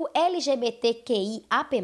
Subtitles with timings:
[0.00, 1.82] público LGBTQIAP+,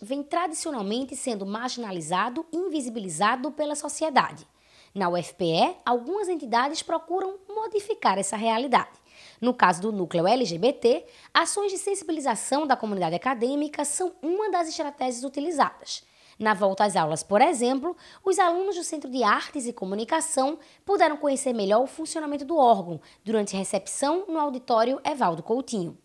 [0.00, 4.46] vem tradicionalmente sendo marginalizado e invisibilizado pela sociedade.
[4.94, 9.00] Na UFPE, algumas entidades procuram modificar essa realidade.
[9.40, 15.24] No caso do núcleo LGBT, ações de sensibilização da comunidade acadêmica são uma das estratégias
[15.24, 16.04] utilizadas.
[16.38, 21.16] Na volta às aulas, por exemplo, os alunos do Centro de Artes e Comunicação puderam
[21.16, 25.96] conhecer melhor o funcionamento do órgão durante recepção no auditório Evaldo Coutinho.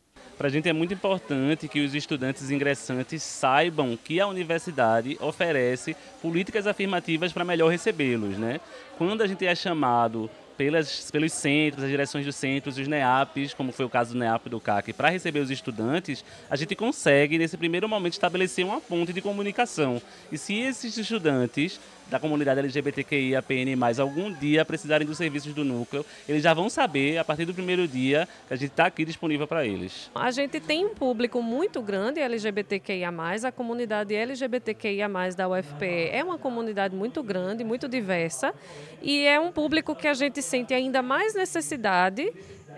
[0.42, 5.96] Para a gente é muito importante que os estudantes ingressantes saibam que a universidade oferece
[6.20, 8.40] políticas afirmativas para melhor recebê-los.
[8.40, 8.60] Né?
[8.98, 13.72] Quando a gente é chamado pelas, pelos centros, as direções dos centros, os NEAPs, como
[13.72, 17.56] foi o caso do NEAP do CAC, para receber os estudantes, a gente consegue, nesse
[17.56, 20.02] primeiro momento, estabelecer uma ponte de comunicação.
[20.32, 21.80] E se esses estudantes
[22.12, 27.18] da comunidade LGBTQIA, PN+, algum dia precisarem dos serviços do núcleo, eles já vão saber,
[27.18, 30.12] a partir do primeiro dia, que a gente está aqui disponível para eles.
[30.14, 33.10] A gente tem um público muito grande LGBTQIA+,
[33.48, 38.54] a comunidade LGBTQIA+, da UFPE é uma comunidade muito grande, muito diversa,
[39.02, 42.34] e é um público que a gente sente ainda mais necessidade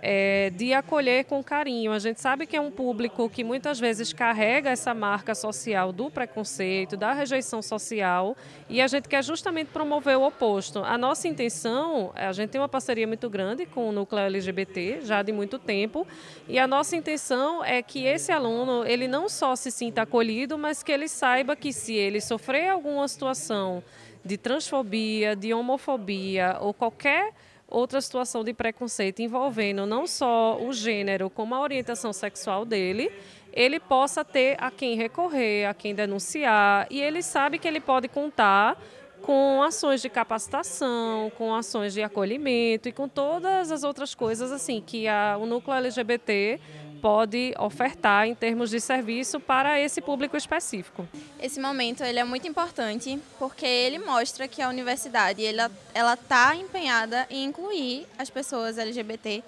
[0.05, 1.93] é, de acolher com carinho.
[1.93, 6.11] A gente sabe que é um público que muitas vezes carrega essa marca social do
[6.11, 8.35] preconceito, da rejeição social,
[8.67, 10.79] e a gente quer justamente promover o oposto.
[10.79, 15.23] A nossa intenção, a gente tem uma parceria muito grande com o Núcleo LGBT, já
[15.23, 16.05] de muito tempo,
[16.49, 20.83] e a nossa intenção é que esse aluno, ele não só se sinta acolhido, mas
[20.83, 23.81] que ele saiba que se ele sofrer alguma situação
[24.25, 27.31] de transfobia, de homofobia ou qualquer
[27.73, 33.11] outra situação de preconceito envolvendo não só o gênero, como a orientação sexual dele,
[33.51, 38.07] ele possa ter a quem recorrer, a quem denunciar, e ele sabe que ele pode
[38.07, 38.79] contar
[39.23, 44.83] com ações de capacitação, com ações de acolhimento e com todas as outras coisas assim
[44.85, 46.59] que a, o núcleo LGBT
[47.03, 51.05] pode ofertar em termos de serviço para esse público específico.
[51.37, 57.27] Esse momento ele é muito importante porque ele mostra que a universidade ela está empenhada
[57.29, 59.43] em incluir as pessoas LGBT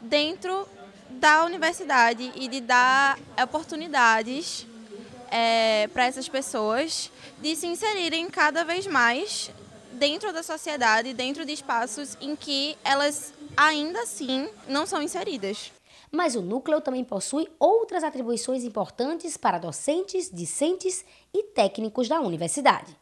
[0.00, 0.68] dentro
[1.10, 4.64] da universidade e de dar oportunidades
[5.32, 7.10] é, para essas pessoas
[7.42, 9.50] de se inserirem cada vez mais
[9.94, 15.72] dentro da sociedade, dentro de espaços em que elas ainda assim não são inseridas.
[16.14, 21.04] Mas o núcleo também possui outras atribuições importantes para docentes, discentes
[21.34, 22.96] e técnicos da universidade.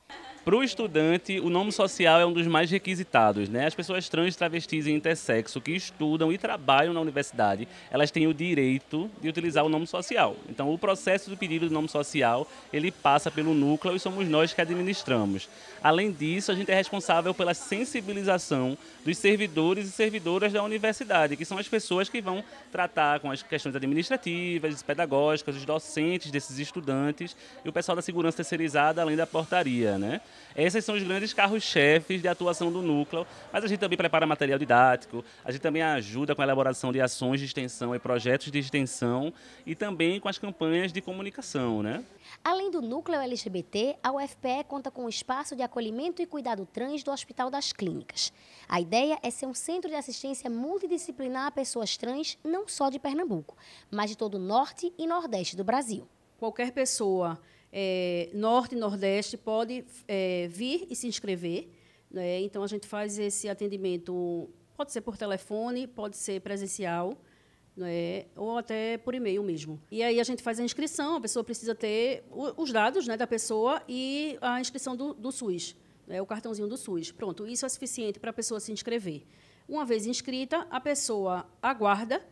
[0.44, 3.48] Para o estudante, o nome social é um dos mais requisitados.
[3.48, 3.64] Né?
[3.64, 8.34] As pessoas trans, travestis e intersexo que estudam e trabalham na universidade, elas têm o
[8.34, 10.36] direito de utilizar o nome social.
[10.48, 14.52] Então, o processo do pedido do nome social, ele passa pelo núcleo e somos nós
[14.52, 15.48] que administramos.
[15.80, 21.44] Além disso, a gente é responsável pela sensibilização dos servidores e servidoras da universidade, que
[21.44, 22.42] são as pessoas que vão
[22.72, 28.38] tratar com as questões administrativas, pedagógicas, os docentes desses estudantes e o pessoal da segurança
[28.38, 30.20] terceirizada, além da portaria, né?
[30.54, 34.58] Esses são os grandes carros-chefes de atuação do núcleo, mas a gente também prepara material
[34.58, 38.58] didático, a gente também ajuda com a elaboração de ações de extensão e projetos de
[38.58, 39.32] extensão
[39.64, 42.04] e também com as campanhas de comunicação, né?
[42.44, 47.02] Além do núcleo LGBT, a UFPE conta com o espaço de acolhimento e cuidado trans
[47.02, 48.32] do Hospital das Clínicas.
[48.68, 52.98] A ideia é ser um centro de assistência multidisciplinar a pessoas trans, não só de
[52.98, 53.56] Pernambuco,
[53.90, 56.08] mas de todo o norte e nordeste do Brasil.
[56.38, 57.38] Qualquer pessoa
[57.72, 61.70] é, norte e nordeste pode é, vir e se inscrever.
[62.10, 62.42] Né?
[62.42, 67.16] Então, a gente faz esse atendimento, pode ser por telefone, pode ser presencial,
[67.74, 68.26] né?
[68.36, 69.80] ou até por e-mail mesmo.
[69.90, 73.26] E aí a gente faz a inscrição, a pessoa precisa ter os dados né, da
[73.26, 75.74] pessoa e a inscrição do, do SUS,
[76.06, 77.10] né, o cartãozinho do SUS.
[77.10, 79.24] Pronto, isso é suficiente para a pessoa se inscrever.
[79.66, 82.22] Uma vez inscrita, a pessoa aguarda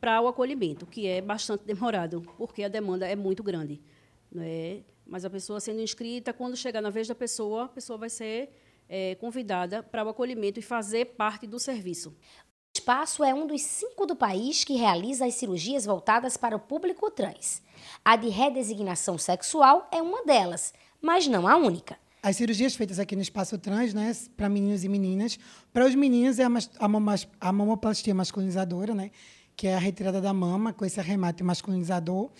[0.00, 3.82] para o acolhimento, que é bastante demorado, porque a demanda é muito grande.
[4.30, 4.82] Né?
[5.06, 8.50] Mas a pessoa sendo inscrita, quando chegar na vez da pessoa, a pessoa vai ser
[8.88, 12.10] é, convidada para o acolhimento e fazer parte do serviço.
[12.10, 16.60] O espaço é um dos cinco do país que realiza as cirurgias voltadas para o
[16.60, 17.62] público trans.
[18.04, 21.98] A de redesignação sexual é uma delas, mas não a única.
[22.22, 25.38] As cirurgias feitas aqui no espaço trans, né, para meninos e meninas,
[25.72, 29.10] para os meninos é a, a, a mamoplastia masculinizadora, né,
[29.58, 32.30] que é a retirada da mama com esse arremate masculinizador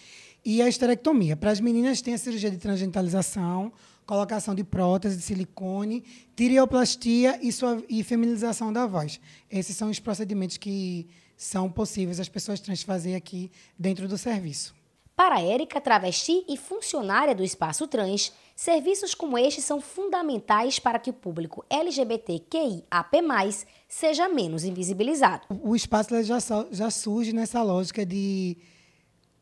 [0.45, 1.37] e a esterectomia.
[1.37, 3.73] Para as meninas, tem a cirurgia de transgentalização,
[4.07, 6.05] colocação de prótese de silicone,
[6.37, 9.21] tireoplastia e, sua, e feminização da voz.
[9.51, 14.73] Esses são os procedimentos que são possíveis as pessoas trans fazer aqui dentro do serviço.
[15.19, 21.11] Para Érica, travesti e funcionária do espaço trans, serviços como este são fundamentais para que
[21.11, 22.87] o público LGBTQIAP+,
[23.89, 25.43] seja menos invisibilizado.
[25.61, 26.39] O espaço já,
[26.71, 28.59] já surge nessa lógica de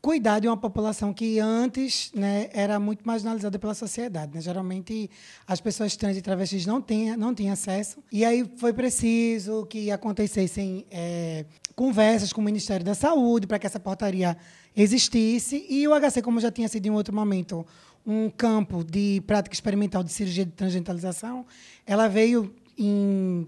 [0.01, 4.33] cuidar de uma população que antes né, era muito marginalizada pela sociedade.
[4.33, 4.41] Né?
[4.41, 5.11] Geralmente,
[5.45, 8.03] as pessoas trans e travestis não têm, não acesso.
[8.11, 11.45] E aí foi preciso que acontecessem é,
[11.75, 14.35] conversas com o Ministério da Saúde para que essa portaria
[14.77, 15.65] existisse.
[15.67, 17.65] E o HC, como já tinha sido em outro momento
[18.05, 21.45] um campo de prática experimental de cirurgia de transgentalização,
[21.85, 23.45] ela veio em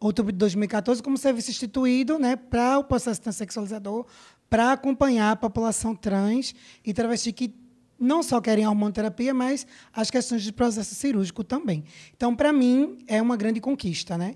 [0.00, 4.06] outubro de 2014 como serviço instituído né, para o processo transexualizador,
[4.50, 7.54] para acompanhar a população trans e travesti que
[7.98, 11.84] não só querem a hormonoterapia, mas as questões de processo cirúrgico também.
[12.16, 14.34] Então, para mim, é uma grande conquista, né?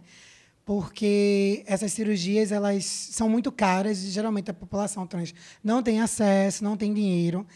[0.69, 5.35] Porque essas cirurgias elas são muito caras e geralmente a população trans
[5.65, 7.47] não tem acesso, não tem dinheiro.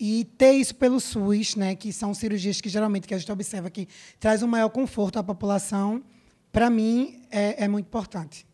[0.00, 3.68] E ter isso pelo SUS, né, que são cirurgias que geralmente que a gente observa
[3.68, 3.86] que
[4.18, 6.02] traz um maior conforto à população,
[6.50, 8.46] para mim é, é muito importante.